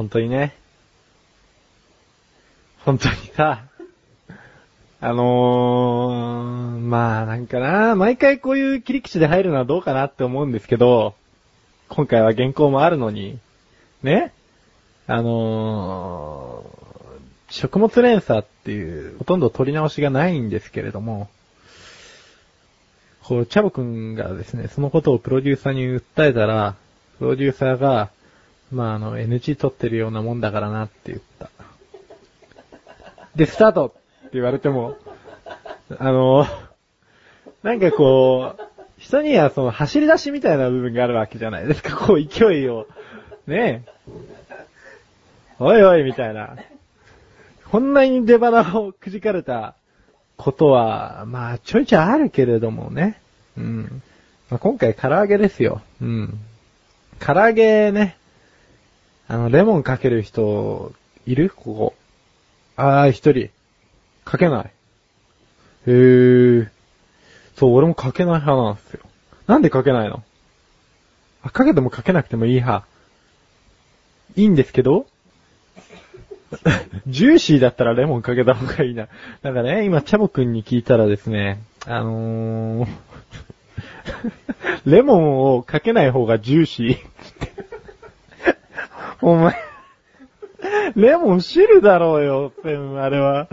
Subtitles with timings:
[0.00, 0.54] 本当にね。
[2.86, 3.64] 本当にさ、
[4.98, 11.14] あのー、まあなんかな、毎回こういう切り口で入るのはどうかなって思うんですけど、
[11.90, 13.38] 今回は原稿もあるのに、
[14.02, 14.32] ね。
[15.06, 21.28] あのー、食物連鎖っていう、ほとんど取り直しがないんですけれども、
[23.22, 26.76] こう、チャボくんがですね、そのことをプロデューサーに訴えたら、
[27.18, 28.08] プロデューサーが、
[28.70, 31.50] まあ、あの、NG 取ってるようなもんだからなって言った。
[33.34, 33.90] で、スタートっ
[34.24, 34.96] て言われても、
[35.98, 36.46] あの、
[37.62, 38.62] なんかこう、
[38.98, 42.86] 人にはその走り出しみたいな部分があるわけじゃないですか、こう勢いを。
[43.46, 43.90] ねえ。
[45.58, 46.56] おいおいみたいな。
[47.70, 49.74] こんなに出花をくじかれた
[50.36, 53.20] ことは、まあちょいちょいあるけれどもね。
[53.56, 54.02] うん。
[54.50, 55.80] まあ、今回唐揚げですよ。
[56.00, 56.38] うん。
[57.20, 58.16] 唐揚げね。
[59.30, 60.92] あの、レモンかける人、
[61.24, 61.52] いる？
[61.54, 61.94] ここ。
[62.74, 63.50] あー、一人。
[64.24, 64.72] かけない。
[65.86, 66.68] へー。
[67.54, 69.00] そう、俺もかけない派なんですよ。
[69.46, 70.24] なんでかけないの？
[71.44, 72.84] あ、かけてもかけなくてもいい派。
[74.34, 75.06] いいんですけど？
[77.06, 79.06] ジューシーだったらレモンかけた方がいいな。
[79.42, 82.88] なんかね、今、チャボくんに聞いたらですね、あのー、
[84.90, 87.00] レモンをかけない方がジューシーっ
[87.38, 87.69] て。
[89.22, 89.54] お前、
[90.96, 93.48] レモン汁だろうよ、ってあれは。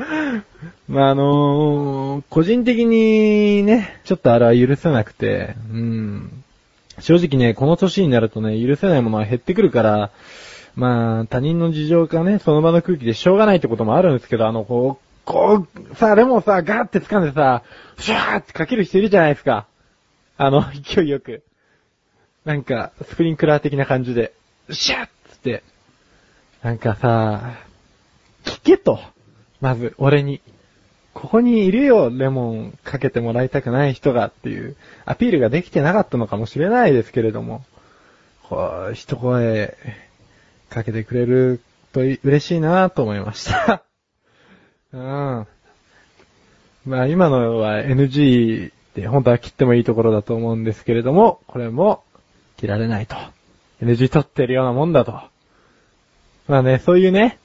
[0.88, 6.44] まあ、あのー個人的にね、ちょっとあれは許せなくて、うん。
[7.00, 10.12] 正直ね、この年になるとね、許せないものは減ってくるから、
[10.76, 17.64] まあ、他人の事情かね、その場の空気でしょうがないってこともあるんですけど、あの、こう、こう、さ、レモンさ、ガーって掴んでさ、
[17.98, 19.68] シャーってかける人いるじゃないですか。
[20.38, 21.44] あの、勢いよく。
[22.46, 24.34] なんか、スプリンクラー的な感じで、
[24.70, 25.17] シャーって、
[26.64, 27.56] なんかさ、
[28.44, 29.00] 聞けと。
[29.62, 30.42] まず、俺に。
[31.14, 34.76] ここにいるよ、レモンかけてもらいたくない人がっていう、
[35.06, 37.64] アピールができてなかったのかもしれないですけれども、
[38.44, 39.76] こう、一声、
[40.70, 43.84] かけてくれると嬉しいなと思いました。
[44.94, 45.48] うん。
[46.86, 52.04] まあ今のは NG で本当は切ってもいいところだと思うんですけれども、これも
[52.58, 53.16] 切られないと。
[53.82, 55.22] NG 取ってるようなもんだと。
[56.48, 57.40] まあね、そういうね、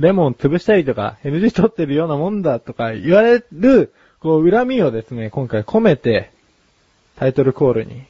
[0.00, 6.30] レモン潰したりとか、NG 取ってるようなもんだとか言われる、こう、恨みをですね、今回込めて、
[7.16, 8.04] タイトルコールに、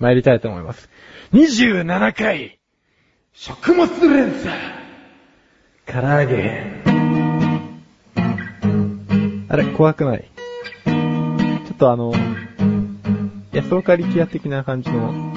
[0.00, 0.88] 参りたいと思います。
[1.32, 2.58] 27回
[3.32, 4.54] 食物連鎖
[5.86, 6.64] 唐揚げ。
[9.48, 10.24] あれ、怖くない？
[10.86, 12.12] ちょっとあの、
[13.52, 15.32] 安岡力也的な感じの、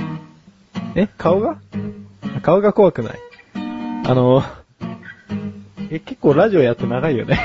[0.96, 1.08] え？
[1.18, 1.60] 顔が？
[2.42, 3.20] 顔が怖くない？
[4.10, 4.42] あの、
[5.92, 7.38] え、結構ラジオやって長いよね。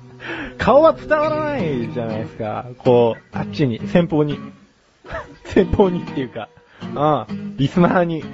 [0.56, 2.64] 顔は伝わらないじゃないですか。
[2.78, 4.38] こう、あっちに、先方に。
[5.44, 6.48] 先方にっていうか、
[6.94, 8.24] ああ、リスナーに。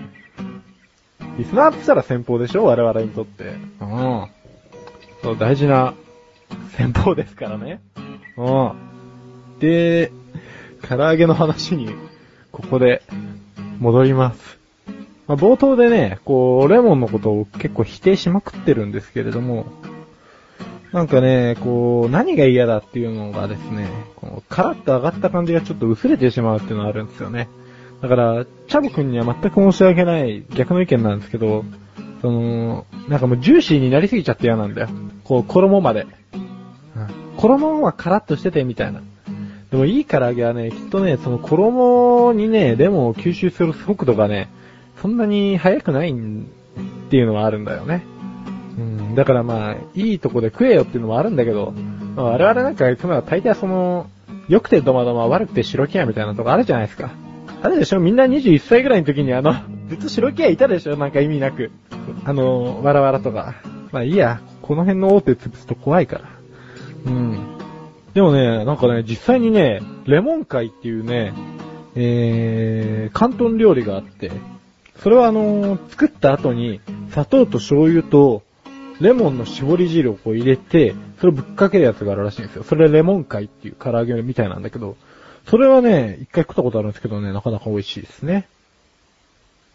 [1.37, 2.65] リスナーって言ったら先方でしょ？
[2.65, 3.57] 我々にとって。
[3.81, 4.27] うん。
[5.25, 5.95] そう、大事な
[6.77, 7.81] 先方ですからね。
[8.37, 8.73] うん。
[9.59, 10.13] で、
[10.89, 11.89] 唐揚げの話に、
[12.53, 13.03] ここで、
[13.81, 14.64] 戻ります。
[15.27, 19.67] まあ、冒頭でね、こう、レモンのことを結構否定しまくってるんですけれども、
[20.93, 27.49] なんかね、こう、何が嫌だっていうのがですね、このカラッと上がった感じがちょっと薄れてしまうっていうのがあるんですよね。
[28.01, 31.65] だから、チャボくんには全く申し訳ない逆の意見なんですけど、
[32.21, 34.89] その、なんかもうジューシーになりすぎちゃって嫌なんだよ。
[35.25, 36.07] こう、衣まで。
[36.35, 36.55] うん
[37.37, 39.03] 衣はカラッとしててみたいな。
[39.71, 44.49] でもいい唐揚げはね、きっとね、その衣にね、レモンを吸収する速度がね、
[45.01, 46.15] そんなに速くないっ
[47.11, 48.05] ていうのはあるんだよね。
[48.79, 51.73] うん、だからまあ、いいとこで食えよっていうのもあるんだけど、
[52.17, 54.09] まあ、我々なんか行くのは大体その、
[54.49, 57.11] 良くてドマドマ悪くて白木屋みたいなとこあるじゃないですか。
[57.63, 58.01] あるでしょ？
[58.01, 59.55] みんな21歳ぐらいの時にあの、
[59.89, 60.97] ずっと白木屋いたでしょ？
[60.97, 61.71] なんか意味なく。
[62.25, 63.55] あの、わらわらとか。
[63.93, 66.23] まあいいや、この辺の大手潰すと怖いから。
[67.07, 67.39] うん。
[68.13, 71.33] でもね、なんかね、実際にね、レモン会っていうね、
[71.95, 74.31] えー、関東料理があって、
[74.99, 76.81] それはあのー作った後に、
[77.11, 78.43] 砂糖と醤油と、
[79.01, 82.63] レモンの絞り汁をこう入れて、それをぶっかけるやつがあるらしいんですよ。
[82.63, 84.97] それレモン会っていう唐揚げみたいなんだけど、
[85.47, 88.49] それはね、一回食ったことあるんですけどね、なかなか美味しいですね。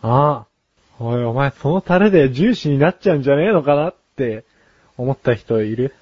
[0.02, 0.46] ああ。
[1.02, 4.44] おい、お前そのタレでジューシーになっちゃうんじゃねえのかなって
[4.98, 5.94] 思った人いる？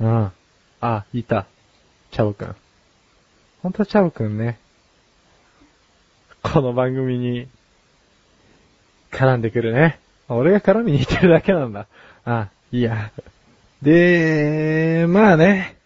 [0.00, 0.32] うん。
[0.80, 1.46] あ、いた。
[2.10, 2.56] チャボくん。
[3.62, 4.58] ほんとチャボくんね。
[6.42, 7.48] この番組に
[9.10, 9.98] 絡んでくるね。
[10.28, 11.86] 俺が絡みに行ってるだけなんだ。
[12.24, 13.10] あ、いいや。
[13.82, 15.76] で、まあね。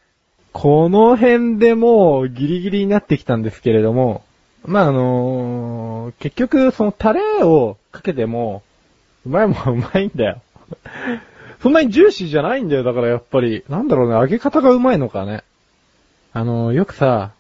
[0.53, 4.23] この辺でもうギリギリになってきたんですけれども、
[4.65, 8.63] まああのー結局そのタレをかけても、
[9.25, 10.43] うまいもんはうまいんだよ。
[11.63, 13.65] そんなにジューシーじゃないんだよ、だからやっぱり。
[13.69, 15.43] なんだろうね、揚げ方がうまいのかね。
[16.35, 17.33] あのーよくさ、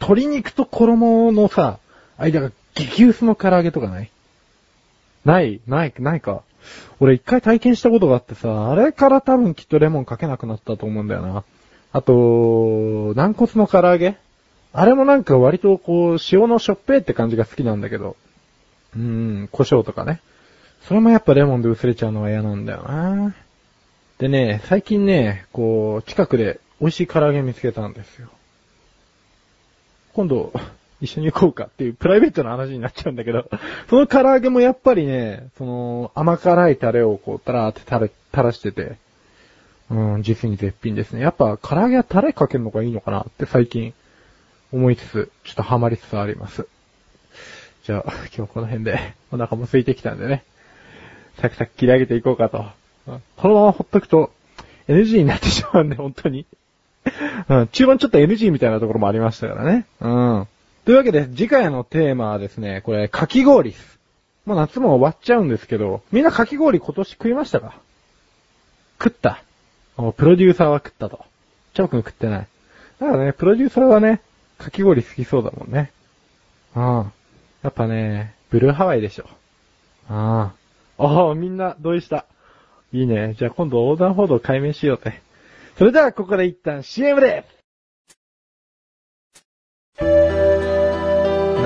[0.00, 1.78] 鶏肉と衣のさ、
[2.18, 4.10] 間が激薄の唐揚げとかない？
[5.28, 6.42] ないない、ないか。
[7.00, 11.44] 俺一回体験したことがあってさ、あれから多分きっとレモンかけなくなったと思うんだよな。
[11.92, 14.16] あと、軟骨の唐揚げ
[14.72, 18.16] あれもなんか割とこう、塩のしょっぺーって感じが好きなんだけど。
[18.96, 19.02] うー
[19.44, 20.22] ん、胡椒とかね。
[20.86, 23.34] それもやっぱレモンで薄れちゃうのは嫌なんだよな。
[24.18, 28.28] でね、最近ね、こう、近くで美味しい唐揚げ見つけたんですよ。
[30.14, 30.54] 今度、
[31.00, 33.48] 一緒に行こうかっていうプライベートな話になっちゃうんだけど、
[33.88, 38.96] その唐揚げもやっぱりね、その、甘辛いタレをこう、たらーって垂れ、垂らしてて、
[39.90, 41.22] うん、実に絶品ですね。
[41.22, 43.94] やっぱ唐揚げはタレかけるのがいいのかなって最近
[44.72, 46.66] 思いつつ、ちょっとハマりつつあります。
[47.84, 48.98] じゃあ、 今日この辺で
[49.32, 50.44] お腹も空いてきたんでね、
[51.40, 52.66] サクサク切り上げていこうかと。
[53.36, 54.30] このままほっとくと
[54.88, 56.44] NG になってしまうんで、本当に。
[57.48, 59.86] うん、中盤ちょっと NG みたいなところもありましたからね。
[60.00, 60.48] うん。
[60.88, 63.98] というわけで、次回のテーマはですね、これ、かき氷っす。
[64.46, 67.78] もう夏も終わっちゃうんですけど、みんなかき氷今年食いましたか？
[68.98, 69.42] 食った。
[70.16, 71.26] プロデューサーは食ったと。
[71.74, 72.48] チョー君食ってない。
[73.00, 74.22] だからね、プロデューサーはね、
[74.56, 75.92] かき氷好きそうだもんね。
[76.74, 76.82] うん。
[76.82, 77.12] や
[77.68, 79.26] っぱね、ブルーハワイでしょ。
[80.08, 80.54] あ
[80.96, 81.04] あ。
[81.04, 82.24] ああ、みんな同意した。
[82.94, 83.34] いいね。
[83.38, 85.20] じゃあ今度横断歩道解明しようぜ。
[85.76, 87.44] それではここで一旦 CM で
[89.98, 90.27] す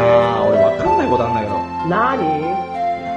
[0.03, 1.53] なあ、俺わかんないことあんだけど。
[1.89, 2.23] なに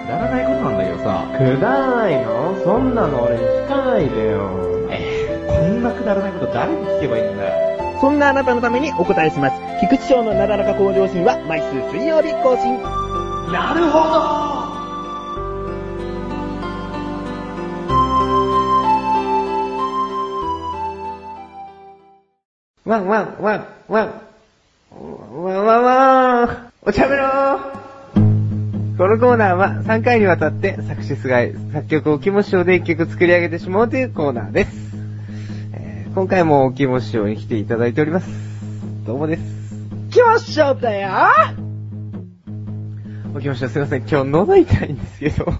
[0.05, 1.25] くだらないことなんだけどさ。
[1.37, 2.55] くだらないの？
[2.63, 4.49] そんなの俺に聞かないでよ。
[4.91, 7.99] えこんなくだらないこと誰に聞けばいいんだよ。
[7.99, 9.55] そんなあなたのためにお答えします。
[9.81, 12.77] 菊池賞のなだらか向上心は毎週水曜日更新。
[13.51, 14.45] なるほど
[22.85, 24.21] ワンワンワンワン。
[24.91, 26.64] ワンワンワン。
[26.87, 27.25] お茶めろ
[28.95, 34.95] このコーナーは3回にわたって作詞すがい、作曲を木も師匠で一曲作り上げてしまおうというコーナーです。
[35.73, 38.29] えー今回も木も師匠に来ていただいております。
[39.03, 39.41] どうもです。
[40.11, 41.09] 木も師匠だよ
[43.33, 44.01] おきましょう、すいません。
[44.01, 45.53] 今日喉痛いんですけど。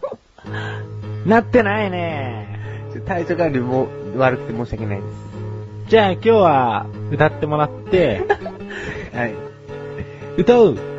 [1.25, 2.59] なってないね。
[2.93, 5.89] ちょ体調管理も悪くて申し訳ないです。
[5.89, 8.21] じゃあ今日は歌ってもらって、
[9.11, 9.33] はい。
[10.37, 10.94] 歌う。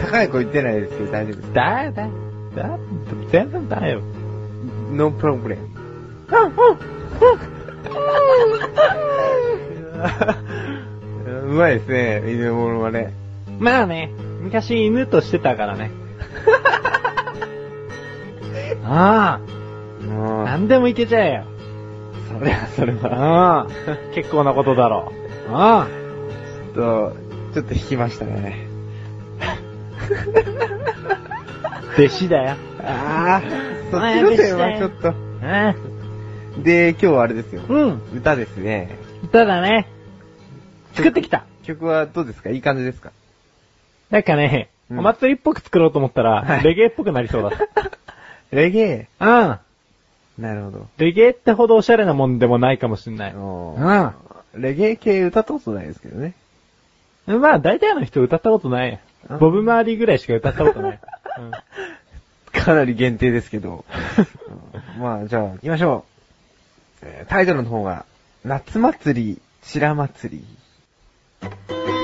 [0.00, 1.52] 高い声言ってないですけど大丈夫です。
[1.52, 2.10] だよだよ。
[2.54, 2.78] だ
[3.30, 4.00] 全然だよ。
[4.92, 5.68] ノープロブレム。
[11.48, 13.12] うまいですね、犬物はね。
[13.58, 15.90] まあね、昔犬としてたからね。
[18.84, 21.44] ああ、もう、なんでもいけちゃえよ。
[22.38, 23.12] それはそれは。
[23.12, 23.66] ああ、
[24.14, 25.12] 結構なことだろ
[25.50, 25.54] う。
[25.54, 25.86] ああ、
[26.74, 27.12] ちょっ
[27.52, 28.67] と、ちょっと引きましたね。
[31.96, 32.56] 弟子だよ。
[32.82, 33.42] ああ、
[33.90, 35.08] そっちの線はちょっと。
[35.42, 35.74] あ
[36.62, 37.72] で、今日はあれですよあ。
[37.72, 38.96] うん、歌ですね。
[39.24, 39.86] 歌だね。
[40.94, 41.44] 作ってきた。
[41.64, 42.50] 曲はどうですか？
[42.50, 43.12] いい感じですか？
[44.10, 47.90] なんかね、うんお祭りっぽく作ろうと思ったら、はいレゲエっぽくなりそうだった。
[48.56, 49.08] レゲエ？
[49.20, 49.58] うん。
[50.38, 50.86] なるほど。
[50.98, 53.34] レゲエってほどおしゃれなもんでもないかもしんない。
[53.36, 54.12] おうー
[54.54, 56.32] レゲエ系歌ったことないですけどね。
[57.36, 57.40] ん。
[57.40, 58.92] まあ、大体の人歌ったことない。
[58.92, 61.00] うんボブ周りぐらいしか歌ったことない。
[62.52, 63.84] かなり限定ですけど。
[64.96, 66.06] うんまあ、じゃあ、行きましょ
[67.02, 67.06] う。
[67.06, 68.06] えータイトルの方が、
[68.44, 71.97] 夏祭り、白祭り。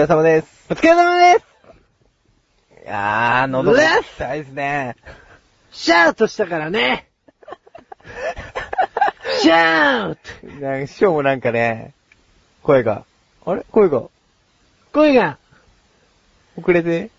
[0.00, 0.66] れ様です。
[0.70, 1.46] お疲れ様です
[2.84, 3.82] いやー、喉が
[4.16, 4.96] 痛いですね。
[5.70, 7.08] シャウトしたからね
[9.40, 11.92] シャウトなんか師匠もなんかね、
[12.62, 13.04] 声が、
[13.46, 13.64] あれ？
[13.70, 14.02] 声が、
[14.92, 15.38] 声が、
[16.56, 17.10] 遅れて。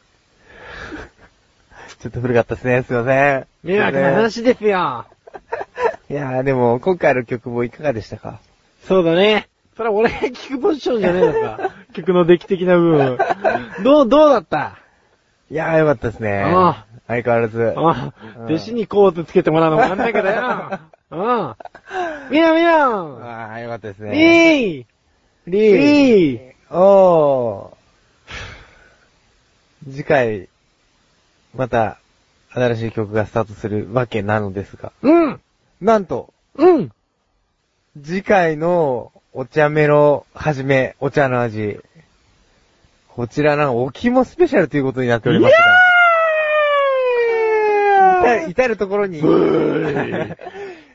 [2.00, 2.84] ちょっと古かったですね。
[2.84, 3.48] すいません。
[3.64, 5.06] 迷惑な話ですよ。
[6.10, 8.40] いやー、でも、今回の曲もいかがでしたか？
[8.88, 9.48] そうだね。
[9.78, 11.70] それは俺が聞くポジションじゃねえのか。
[11.92, 13.18] 曲の出来的な部分。
[13.84, 14.78] どう、どうだった？
[15.50, 16.44] いやー、よかったですね。
[16.46, 17.74] あ相変わらず。
[17.76, 20.80] あうん弟子にコートつけてもらうのもなんないからよ。
[21.12, 21.56] うん。
[22.32, 24.12] みなみなあー、よかったですね。
[24.16, 24.86] リー
[25.48, 29.92] リリーおー。
[29.92, 30.48] 次回、
[31.56, 31.98] また、
[32.54, 34.92] 新しい曲がスタートするわけなのですが。
[35.02, 35.42] うん
[35.82, 36.92] なんと、うん
[38.00, 41.78] 次回のお茶メロはじめ、お茶の味。
[43.10, 45.52] こちらなんか、お肝スペシャルということになっております
[48.24, 48.46] が。
[48.46, 49.26] 至至るところに、至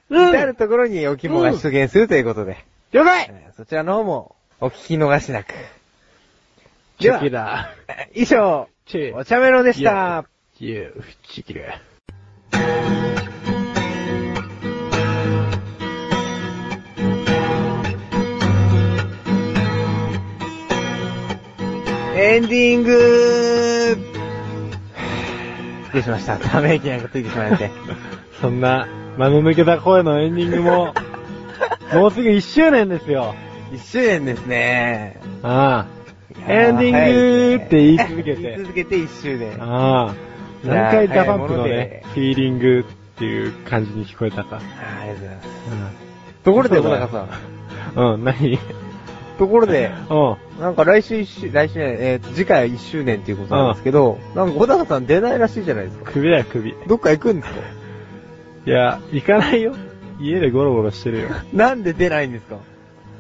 [0.09, 5.53] るところにお肝が出現するということで、了解えーそちらの方もお聞き逃しなく。
[6.99, 7.71] チキだ。
[8.15, 8.69] 以上、
[9.15, 10.25] お茶メロでした。
[10.57, 12.96] チェキだ。
[22.19, 23.99] エンディング
[25.85, 26.39] 失礼しました。
[26.39, 27.71] ため息なんかついてしまいて。
[28.41, 30.95] そんな、間の抜けた声のエンディングも、
[31.93, 33.35] もうすぐ1周年ですよ。
[33.71, 35.21] 一周年ですね。
[35.43, 35.87] あ
[36.35, 36.53] いあ。
[36.53, 38.57] エンディングって言い続け言いて。
[38.61, 39.63] 続けて一周年。
[39.63, 40.15] ああ。
[40.65, 44.57] 何回 DA PUMP のね、フィーリングっていう感じに聞こえたか。
[44.57, 44.61] あ
[45.03, 45.49] ありがとうございます。
[45.49, 47.27] うところで、小そうだよ高
[47.93, 48.05] さん。
[48.07, 48.15] ん。
[48.15, 48.59] うん、何？
[49.39, 50.61] ところで、うん。
[50.61, 56.11] なんか来週一周、来週ね、えーと、次回は一周年っていうことなんですけど、なんか小高さん出ないらしいじゃないですか。
[56.13, 56.71] 首だよ、首。
[56.71, 57.61] いどっか行くんですか？
[58.65, 59.75] や、行かないよ。
[60.21, 61.29] 家でゴロゴロしてるよ。
[61.53, 62.57] なんで出ないんですか？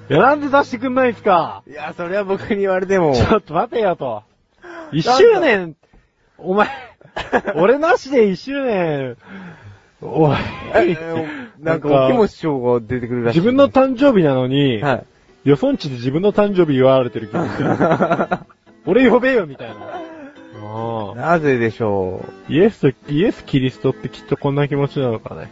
[0.08, 1.62] いや、なんで出してくんないんすか？
[1.68, 3.14] いや、それは僕に言われても。
[3.14, 4.22] ちょっと待てよと。
[4.92, 5.76] 一周年、
[6.38, 6.68] お前、
[7.56, 9.16] 俺なしで一周年、
[10.02, 10.36] おい
[10.74, 13.38] えーなんか、おきも師匠が出てくるらしい。
[13.38, 15.04] 自分の誕生日なのに、はい。
[15.46, 18.38] よそんちで自分の誕生日言われてる気がする。
[18.84, 19.74] 俺呼べよ、みたいな。
[20.68, 25.48] ああなぜでしょイエス、イエス・キリストってきっとこんな気持ちなのかね。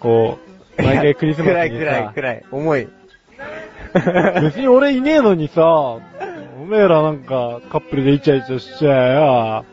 [0.00, 0.38] こ
[0.76, 0.84] う、う。
[0.84, 2.44] 毎回クリスマスにさ暗い暗い暗い。
[2.50, 2.88] 重い。
[4.42, 6.00] 別に俺いねえのにさ、お
[6.66, 9.64] めえらなんかカップルでイチャイチャしちゃえよ。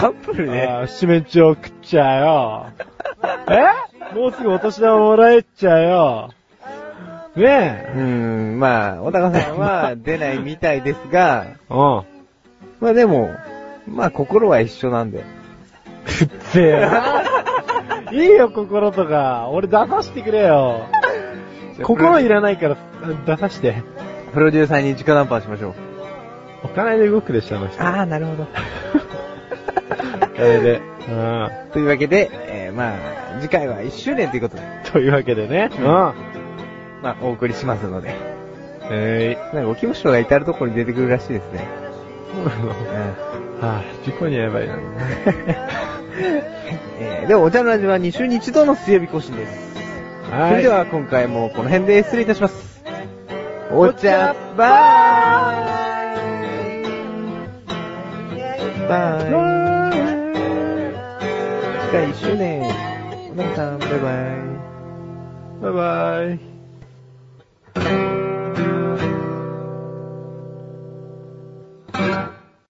[0.00, 0.66] カップルあね。
[0.84, 2.66] ー七面鳥食っちゃえよ。
[3.50, 4.14] え？
[4.14, 6.30] もうすぐお年玉もらえちゃえよ。
[7.36, 11.56] ねうーん、まあ、小高さんは出ないみたいですが、え。
[11.70, 11.78] うん。
[12.80, 13.30] まあでも、
[13.86, 15.24] まあ心は一緒なんで。
[16.04, 17.22] くっせえな。
[18.12, 19.48] いいよ、心とか。
[19.50, 20.86] 俺出さしてくれよ。
[21.82, 22.76] 心いらないから
[23.26, 23.82] 出さして。
[24.34, 25.74] プロデューサーに直談判しましょう。
[26.64, 27.82] お金で動くでしょ、あの人。
[27.82, 28.46] ああ、なるほど。
[30.22, 30.80] お金で。
[31.08, 31.50] うん。
[31.72, 34.62] というわけで、えー、まあ、次回は1周年ということで、
[34.92, 35.70] というわけでね。
[35.78, 36.31] うん。
[37.02, 38.14] まあ、お送りしますので。
[38.90, 41.66] えなんか、おきもしろが至るところに出てくるらしいですね。
[42.32, 42.64] ー、そうなの？
[42.64, 42.72] うん。
[43.60, 44.82] はぁ、事故に遭えばいいのに。
[47.00, 49.72] えー、でも、お茶の味は2週に1度の水曜日更新です。
[50.30, 50.50] はい。
[50.50, 52.82] それでは、今回もこの辺で失礼いたします。
[53.70, 55.92] お茶、バイ
[58.88, 59.24] バイ。
[61.80, 62.62] 次回1周年。
[63.32, 64.00] おなかさん、バイバイ。
[65.62, 66.51] バイバイ。
[67.74, 68.11] Thank you.